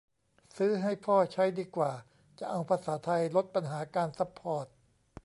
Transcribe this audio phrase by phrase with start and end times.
[0.57, 1.91] ซื้อให้พ่อใช้ดีกว่า
[2.39, 4.65] จะเอาภาษาไทย ลดปัญหาการซัพพอร์ต!